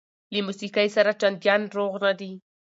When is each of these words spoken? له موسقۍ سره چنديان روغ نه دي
له 0.33 0.39
موسقۍ 0.47 0.87
سره 0.95 1.11
چنديان 1.21 1.61
روغ 1.75 1.93
نه 2.03 2.11
دي 2.19 2.31